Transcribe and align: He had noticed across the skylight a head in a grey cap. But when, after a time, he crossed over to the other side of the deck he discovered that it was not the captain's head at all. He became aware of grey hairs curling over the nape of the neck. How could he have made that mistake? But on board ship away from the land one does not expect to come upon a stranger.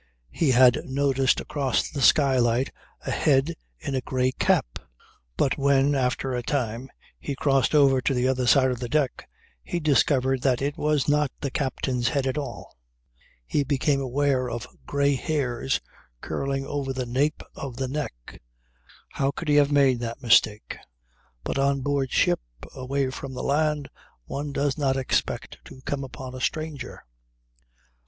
He 0.31 0.49
had 0.49 0.81
noticed 0.85 1.39
across 1.39 1.87
the 1.87 2.01
skylight 2.01 2.71
a 3.05 3.11
head 3.11 3.53
in 3.79 3.93
a 3.93 4.01
grey 4.01 4.31
cap. 4.31 4.79
But 5.37 5.59
when, 5.59 5.93
after 5.93 6.33
a 6.33 6.41
time, 6.41 6.89
he 7.19 7.35
crossed 7.35 7.75
over 7.75 8.01
to 8.01 8.15
the 8.15 8.27
other 8.27 8.47
side 8.47 8.71
of 8.71 8.79
the 8.79 8.89
deck 8.89 9.29
he 9.63 9.79
discovered 9.79 10.41
that 10.41 10.59
it 10.59 10.75
was 10.75 11.07
not 11.07 11.29
the 11.41 11.51
captain's 11.51 12.07
head 12.07 12.25
at 12.25 12.35
all. 12.35 12.75
He 13.45 13.63
became 13.63 14.01
aware 14.01 14.49
of 14.49 14.65
grey 14.87 15.13
hairs 15.13 15.79
curling 16.19 16.65
over 16.65 16.93
the 16.93 17.05
nape 17.05 17.43
of 17.53 17.77
the 17.77 17.87
neck. 17.87 18.41
How 19.11 19.29
could 19.29 19.49
he 19.49 19.57
have 19.57 19.71
made 19.71 19.99
that 19.99 20.19
mistake? 20.23 20.77
But 21.43 21.59
on 21.59 21.81
board 21.81 22.11
ship 22.11 22.39
away 22.73 23.11
from 23.11 23.35
the 23.35 23.43
land 23.43 23.87
one 24.25 24.51
does 24.51 24.79
not 24.79 24.97
expect 24.97 25.59
to 25.65 25.79
come 25.83 26.03
upon 26.03 26.33
a 26.33 26.41
stranger. 26.41 27.05